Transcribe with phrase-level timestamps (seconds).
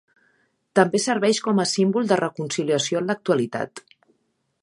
[0.79, 3.87] També serveix com a símbol de reconciliació en l'actualitat.